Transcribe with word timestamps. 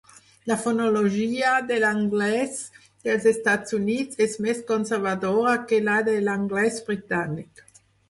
La 0.51 0.55
fonologia 0.61 1.51
de 1.71 1.77
l'anglès 1.83 2.57
dels 2.79 3.29
Estats 3.33 3.77
Units 3.81 4.25
és 4.29 4.35
més 4.49 4.67
conservadora 4.75 5.57
que 5.73 5.83
la 5.93 6.03
de 6.13 6.21
l'anglès 6.33 6.85
britànic. 6.93 7.69